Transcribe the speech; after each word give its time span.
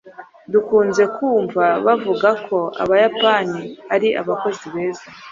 Dukunze 0.51 1.03
kumva 1.15 1.63
bavuga 1.85 2.29
ko 2.45 2.57
abayapani 2.83 3.61
ari 3.93 4.09
abakozi 4.21 4.65
beza. 4.73 5.07